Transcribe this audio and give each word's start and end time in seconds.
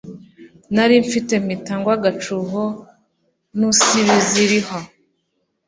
nari 0.73 0.95
mfite 1.05 1.33
mpita 1.43 1.73
ngwa 1.79 1.93
agacuho 1.97 2.63
nusibziriraho 3.57 4.77